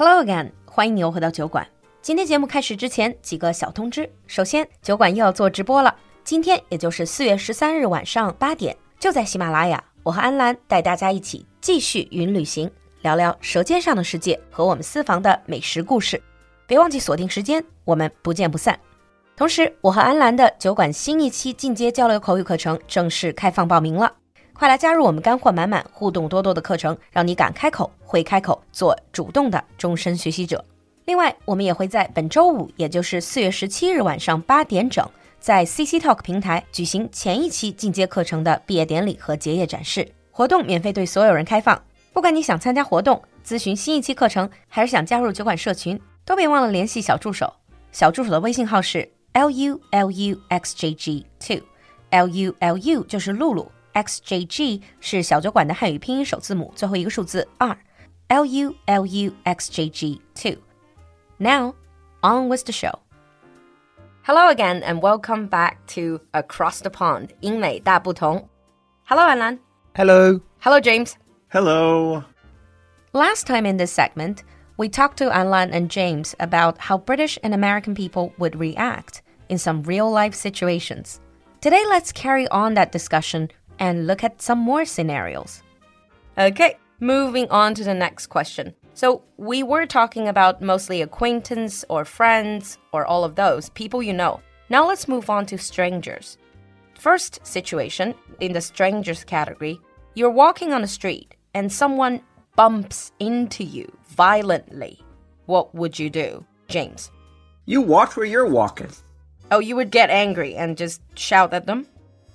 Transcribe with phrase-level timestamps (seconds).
[0.00, 1.66] Hello again，欢迎你又回到酒馆。
[2.00, 4.08] 今天节目开始之前，几个小通知。
[4.28, 5.92] 首先，酒馆又要做直播了。
[6.22, 12.70] 今天也就是四月十三日晚上八点，就在喜马拉雅，我和安兰带大家一起继续云旅行，
[13.02, 16.22] 聊聊舌尖上的世界和我们私房的美食故事。
[16.64, 18.78] 别忘记锁定时间，我们不见不散。
[19.36, 24.12] 同时，我和安兰的酒馆新一期进阶交流口语课程正式开放报名了。
[24.58, 30.64] 快来加入我们干货满满、互动多多的课程，让你敢开口、会开口，做主动的终身学习者。
[31.04, 41.80] 另外，我们也会在本周五，也就是四月十七日晚上八点整，在 CC Talk 平台举行前一期进阶课程的毕业典礼和结业展示活动，免费对所有人开放。
[42.12, 47.52] 不管你想参加活动、咨询新一期课程，还是想加入酒馆社群，都别忘了联系小助手。
[47.92, 53.70] 小助手的微信号是 l u l u x j g two，l u l u 就是露露。
[53.94, 57.76] xjg 是小酒馆的汉语拼音首字母，最后一个数字二
[58.28, 60.56] ，l u l u x j g two。
[61.38, 61.74] Now
[62.22, 62.94] on with the show.
[64.24, 68.48] Hello again and welcome back to Across the Pond 英美大不同.
[69.04, 69.58] Hello, Anlan.
[69.94, 70.40] Hello.
[70.60, 71.14] Hello, James.
[71.50, 72.22] Hello.
[73.12, 74.42] Last time in this segment,
[74.76, 79.56] we talked to Anlan and James about how British and American people would react in
[79.56, 81.20] some real life situations.
[81.62, 85.62] Today, let's carry on that discussion and look at some more scenarios.
[86.36, 88.74] Okay, moving on to the next question.
[88.94, 94.12] So, we were talking about mostly acquaintance or friends or all of those, people you
[94.12, 94.40] know.
[94.70, 96.36] Now, let's move on to strangers.
[96.98, 99.80] First situation in the strangers category
[100.18, 102.20] you're walking on the street and someone
[102.56, 104.98] bumps into you violently.
[105.46, 107.12] What would you do, James?
[107.66, 108.90] You watch where you're walking.
[109.52, 111.86] Oh, you would get angry and just shout at them?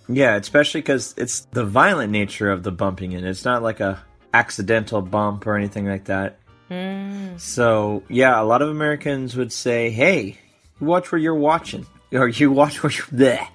[0.08, 3.26] Yeah, especially because it's the violent nature of the bumping in.
[3.26, 6.40] It's not like a accidental bump or anything like that.
[7.38, 10.38] So yeah, a lot of Americans would say, "Hey,
[10.80, 13.48] you watch where you're watching, or you watch where you're bleh.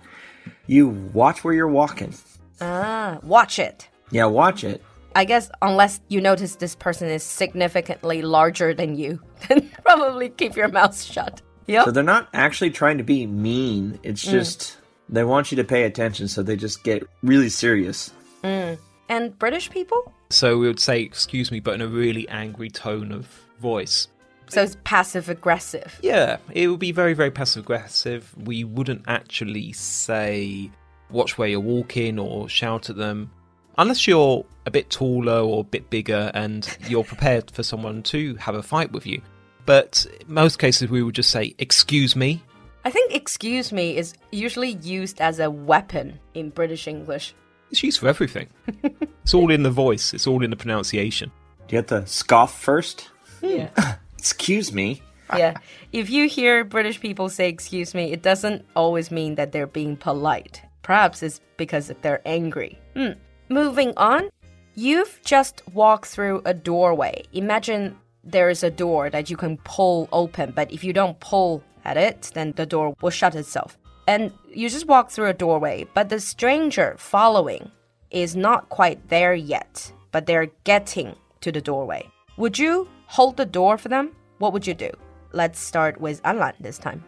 [0.67, 2.15] You watch where you're walking.
[2.61, 3.89] Ah, watch it.
[4.11, 4.83] Yeah, watch it.
[5.17, 10.55] I guess unless you notice this person is significantly larger than you, then probably keep
[10.55, 11.43] your mouth shut.
[11.67, 11.87] Yep.
[11.87, 13.99] So they're not actually trying to be mean.
[14.03, 14.77] It's just
[15.09, 18.13] they want you to pay attention, so they just get really serious.
[18.45, 18.79] Mm.
[19.09, 20.13] and British people?
[20.31, 23.27] So we would say, excuse me, but in a really angry tone of
[23.61, 24.09] voice.
[24.49, 25.99] So it's passive aggressive.
[26.03, 28.33] Yeah, it would be very, very passive aggressive.
[28.39, 30.71] We wouldn't actually say,
[31.11, 33.31] watch where you're walking or shout at them.
[33.77, 38.35] Unless you're a bit taller or a bit bigger and you're prepared for someone to
[38.37, 39.21] have a fight with you.
[39.67, 42.43] But in most cases, we would just say, excuse me.
[42.89, 47.35] I think excuse me is usually used as a weapon in British English.
[47.71, 48.49] It's used for everything.
[49.23, 51.31] it's all in the voice, it's all in the pronunciation.
[51.67, 53.11] Do you have to scoff first?
[53.43, 53.69] Yeah.
[54.19, 55.03] Excuse me.
[55.37, 55.59] yeah.
[55.93, 59.95] If you hear British people say excuse me, it doesn't always mean that they're being
[59.95, 60.63] polite.
[60.81, 62.79] Perhaps it's because they're angry.
[62.97, 63.21] Hmm.
[63.51, 64.31] Moving on,
[64.77, 67.25] you've just walked through a doorway.
[67.35, 71.63] Imagine there is a door that you can pull open, but if you don't pull
[71.89, 73.79] at it, then the door will shut itself.
[74.07, 77.71] And you just walk through a doorway, but the stranger following
[78.11, 82.03] is not quite there yet, but they're getting to the doorway.
[82.37, 84.13] Would you hold the door for them?
[84.39, 84.91] What would you do?
[85.33, 87.03] Let's start with Anlan this time.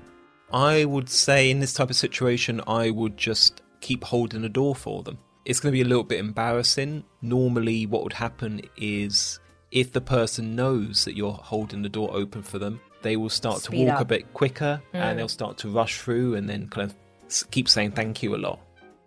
[0.53, 4.75] I would say in this type of situation, I would just keep holding the door
[4.75, 5.19] for them.
[5.45, 7.05] It's going to be a little bit embarrassing.
[7.23, 12.43] Normally, what would happen is if the person knows that you're holding the door open
[12.43, 14.03] for them, they will start Speed to walk up.
[14.03, 15.17] a bit quicker and mm.
[15.17, 18.59] they'll start to rush through and then kind of keep saying thank you a lot.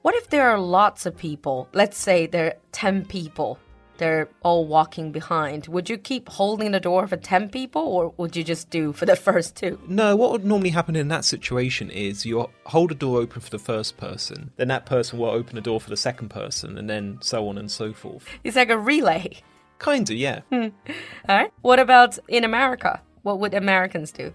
[0.01, 1.69] What if there are lots of people?
[1.73, 3.57] Let's say there are 10 people.
[3.97, 5.67] They're all walking behind.
[5.67, 9.05] Would you keep holding the door for 10 people or would you just do for
[9.05, 9.79] the first two?
[9.87, 13.49] No, what would normally happen in that situation is you hold a door open for
[13.49, 16.89] the first person, then that person will open the door for the second person, and
[16.89, 18.25] then so on and so forth.
[18.43, 19.37] It's like a relay.
[19.79, 20.41] Kinda, yeah.
[20.51, 20.71] All
[21.29, 21.51] right.
[21.61, 23.01] What about in America?
[23.23, 24.33] What would Americans do?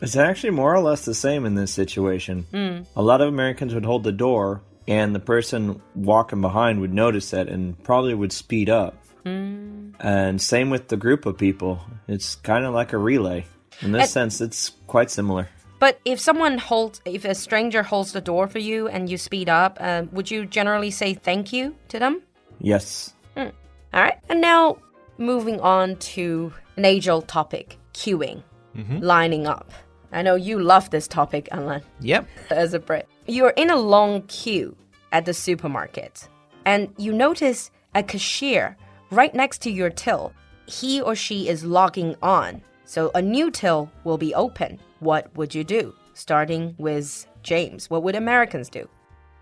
[0.00, 2.46] It's actually more or less the same in this situation.
[2.50, 2.80] Hmm.
[2.96, 7.30] A lot of Americans would hold the door, and the person walking behind would notice
[7.30, 8.96] that and probably would speed up.
[9.24, 9.90] Hmm.
[10.00, 11.80] And same with the group of people.
[12.08, 13.44] It's kind of like a relay.
[13.80, 15.48] In this And- sense, it's quite similar.
[15.78, 19.48] But if someone holds, if a stranger holds the door for you and you speed
[19.48, 22.22] up, uh, would you generally say thank you to them?
[22.60, 23.12] Yes.
[23.36, 23.48] Hmm.
[23.92, 24.18] All right.
[24.28, 24.78] And now
[25.18, 28.42] moving on to an age old topic queuing,
[28.76, 28.98] mm-hmm.
[28.98, 29.72] lining up.
[30.12, 32.28] I know you love this topic, Anlan, Yep.
[32.50, 33.08] as a Brit.
[33.26, 34.76] You're in a long queue
[35.10, 36.28] at the supermarket
[36.64, 38.76] and you notice a cashier
[39.10, 40.32] right next to your till.
[40.66, 44.78] He or she is logging on So a new till will be open.
[45.00, 45.94] What would you do?
[46.14, 48.88] Starting with James, what would Americans do?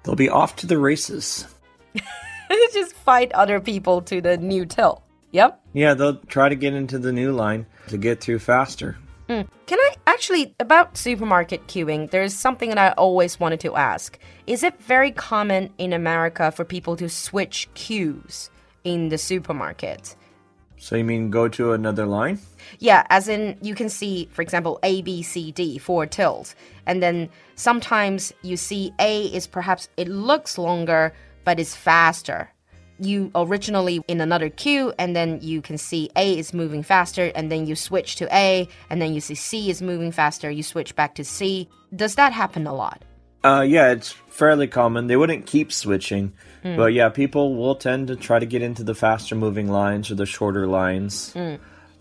[0.04, 1.46] They'll be off to the races.
[2.72, 5.02] Just fight other people to the new till.
[5.32, 5.60] Yep.
[5.72, 8.98] Yeah, they'll try to get into the new line to get through faster.
[9.28, 9.46] Mm.
[9.66, 14.18] Can I actually, about supermarket queuing, there's something that I always wanted to ask.
[14.48, 18.50] Is it very common in America for people to switch queues
[18.82, 20.16] in the supermarket?
[20.78, 22.40] So you mean go to another line?
[22.78, 26.56] Yeah, as in you can see, for example, A, B, C, D, four tills.
[26.86, 31.12] And then sometimes you see A is perhaps, it looks longer,
[31.44, 32.50] but it's faster.
[33.02, 37.50] You originally in another queue, and then you can see A is moving faster, and
[37.50, 40.94] then you switch to A, and then you see C is moving faster, you switch
[40.94, 41.68] back to C.
[41.96, 43.02] Does that happen a lot?
[43.42, 45.06] Uh, yeah, it's fairly common.
[45.06, 46.76] They wouldn't keep switching, mm.
[46.76, 50.14] but yeah, people will tend to try to get into the faster moving lines or
[50.14, 51.32] the shorter lines.
[51.34, 51.58] Mm.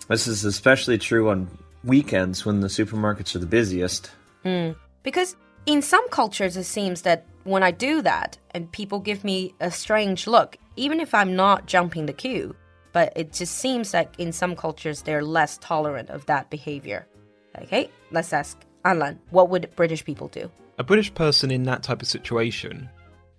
[0.10, 1.48] This is especially true on
[1.84, 4.12] weekends when the supermarkets are the busiest.
[4.44, 4.76] Mm.
[5.04, 9.54] Because in some cultures, it seems that when I do that and people give me
[9.60, 12.56] a strange look, even if I'm not jumping the queue,
[12.92, 17.08] but it just seems like in some cultures they're less tolerant of that behavior.
[17.62, 20.50] Okay, let's ask Anlan, what would British people do?
[20.78, 22.90] A British person in that type of situation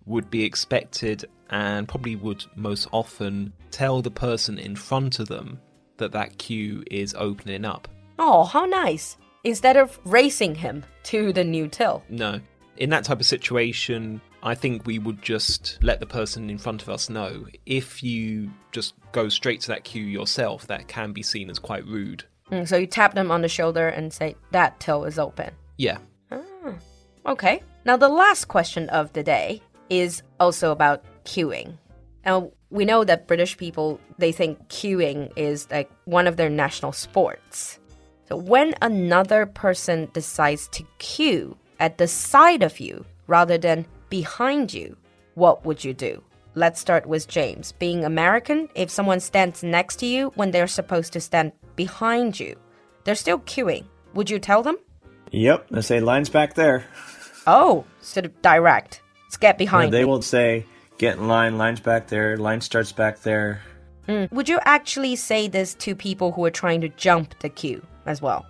[0.06, 5.60] would be expected and probably would most often tell the person in front of them
[5.96, 7.88] that that queue is opening up.
[8.18, 9.16] Oh, how nice.
[9.44, 12.02] Instead of racing him to the new till.
[12.08, 12.40] No.
[12.80, 16.80] In that type of situation, I think we would just let the person in front
[16.80, 17.46] of us know.
[17.66, 21.86] If you just go straight to that queue yourself, that can be seen as quite
[21.86, 22.24] rude.
[22.50, 25.50] Mm, so you tap them on the shoulder and say, that till is open.
[25.76, 25.98] Yeah.
[27.26, 27.62] Okay.
[27.84, 29.60] Now, the last question of the day
[29.90, 31.76] is also about queuing.
[32.24, 36.92] Now, we know that British people, they think queuing is like one of their national
[36.92, 37.78] sports.
[38.26, 44.72] So when another person decides to queue at the side of you rather than behind
[44.72, 44.96] you,
[45.34, 46.22] what would you do?
[46.54, 47.72] Let's start with James.
[47.72, 52.56] Being American, if someone stands next to you when they're supposed to stand behind you,
[53.04, 53.84] they're still queuing.
[54.14, 54.76] Would you tell them?
[55.32, 56.84] Yep, they say lines back there.
[57.46, 59.00] Oh, sort of direct.
[59.24, 59.90] Let's get behind.
[59.90, 60.10] No, they me.
[60.10, 60.66] will say,
[60.98, 61.56] "Get in line.
[61.56, 62.36] Lines back there.
[62.36, 63.62] Line starts back there."
[64.08, 64.30] Mm.
[64.32, 68.20] Would you actually say this to people who are trying to jump the queue as
[68.20, 68.44] well?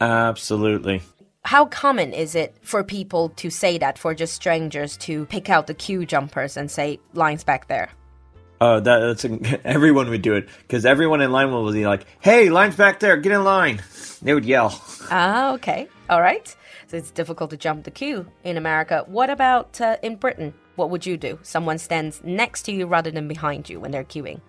[0.00, 1.02] Absolutely.
[1.44, 5.66] How common is it for people to say that for just strangers to pick out
[5.66, 7.90] the queue jumpers and say lines back there?
[8.60, 12.06] Oh, that, that's a, everyone would do it because everyone in line will be like,
[12.20, 13.82] "Hey, lines back there, get in line."
[14.22, 14.80] They would yell.
[15.10, 16.46] Ah, okay, all right.
[16.86, 19.04] So it's difficult to jump the queue in America.
[19.08, 20.54] What about uh, in Britain?
[20.76, 21.40] What would you do?
[21.42, 24.40] Someone stands next to you rather than behind you when they're queuing.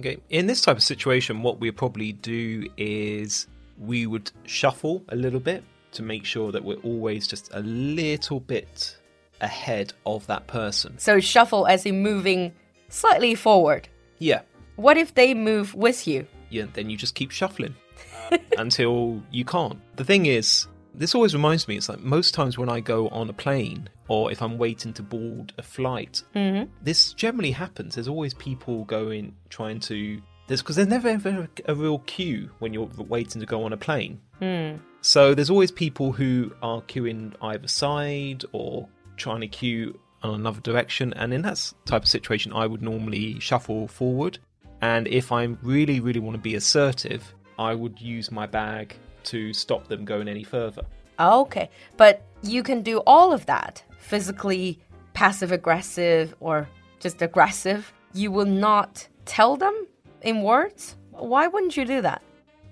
[0.00, 3.46] Okay, in this type of situation, what we probably do is
[3.78, 5.62] we would shuffle a little bit
[5.92, 8.96] to make sure that we're always just a little bit
[9.40, 10.98] ahead of that person.
[10.98, 12.52] So shuffle as in moving
[12.88, 13.88] slightly forward.
[14.18, 14.42] Yeah.
[14.76, 16.26] What if they move with you?
[16.50, 17.74] Yeah, then you just keep shuffling
[18.58, 19.78] until you can't.
[19.96, 23.28] The thing is, this always reminds me, it's like most times when I go on
[23.28, 26.70] a plane or if I'm waiting to board a flight, mm-hmm.
[26.82, 27.94] this generally happens.
[27.94, 30.20] There's always people going, trying to.
[30.48, 33.76] There's because there's never ever a real queue when you're waiting to go on a
[33.76, 34.20] plane.
[34.42, 34.80] Mm.
[35.00, 40.60] So there's always people who are queuing either side or trying to queue on another
[40.60, 41.12] direction.
[41.14, 44.38] And in that type of situation, I would normally shuffle forward.
[44.80, 49.52] And if I really, really want to be assertive, I would use my bag to
[49.52, 50.82] stop them going any further.
[51.20, 54.80] Okay, but you can do all of that physically,
[55.14, 56.68] passive aggressive, or
[56.98, 57.92] just aggressive.
[58.12, 59.86] You will not tell them
[60.22, 60.96] in words?
[61.12, 62.22] Why wouldn't you do that?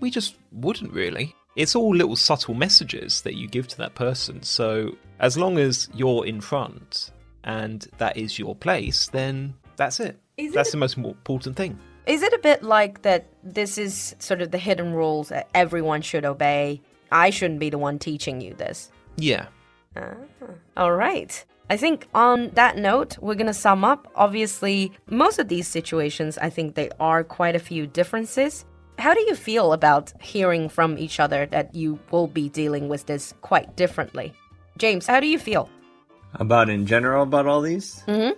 [0.00, 1.36] We just wouldn't really.
[1.56, 4.42] It's all little subtle messages that you give to that person.
[4.42, 7.10] So as long as you're in front
[7.44, 10.18] and that is your place, then that's it.
[10.36, 11.78] Is that's it the most important thing.
[12.06, 16.02] Is it a bit like that this is sort of the hidden rules that everyone
[16.02, 16.80] should obey?
[17.12, 18.90] I shouldn't be the one teaching you this.
[19.16, 19.46] Yeah.
[19.96, 20.14] Ah,
[20.76, 21.44] all right.
[21.68, 24.10] I think on that note, we're going to sum up.
[24.16, 28.64] Obviously, most of these situations, I think they are quite a few differences.
[29.00, 33.06] How do you feel about hearing from each other that you will be dealing with
[33.06, 34.34] this quite differently?
[34.76, 35.70] James, how do you feel?
[36.34, 38.04] About in general about all these?
[38.06, 38.32] Mm -hmm.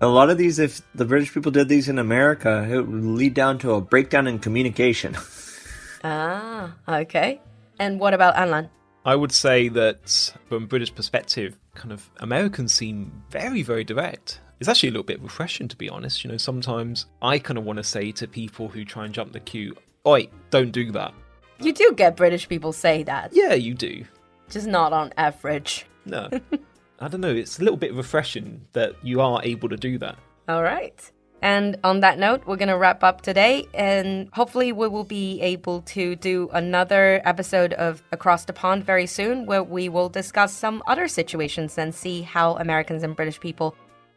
[0.00, 3.34] A lot of these, if the British people did these in America, it would lead
[3.34, 5.16] down to a breakdown in communication.
[6.04, 7.40] ah, okay.
[7.78, 8.68] And what about Anlan?
[9.06, 14.40] I would say that from British perspective, kind of Americans seem very, very direct.
[14.58, 16.24] It's actually a little bit refreshing, to be honest.
[16.24, 19.32] You know, sometimes I kind of want to say to people who try and jump
[19.32, 21.12] the queue, Oi, don't do that.
[21.60, 23.30] You do get British people say that.
[23.32, 24.04] Yeah, you do.
[24.48, 25.86] Just not on average.
[26.04, 26.28] No.
[27.00, 27.34] I don't know.
[27.34, 30.16] It's a little bit refreshing that you are able to do that.
[30.48, 31.12] All right.
[31.42, 33.66] And on that note, we're going to wrap up today.
[33.74, 39.06] And hopefully, we will be able to do another episode of Across the Pond very
[39.06, 43.76] soon, where we will discuss some other situations and see how Americans and British people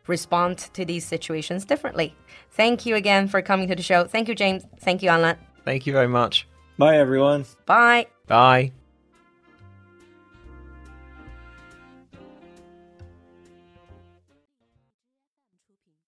[0.09, 2.15] respond to these situations differently.
[2.51, 4.05] Thank you again for coming to the show.
[4.05, 4.65] Thank you, James.
[4.81, 5.37] Thank you, Anlan.
[5.63, 6.47] Thank you very much.
[6.77, 7.45] Bye, everyone.
[7.65, 8.07] Bye.
[8.27, 8.71] Bye.